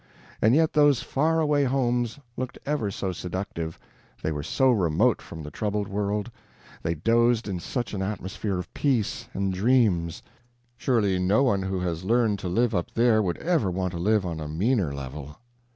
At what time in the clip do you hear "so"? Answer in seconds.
2.89-3.11, 4.41-4.71